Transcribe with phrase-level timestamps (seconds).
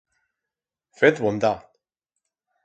[0.97, 1.61] Fez bondat!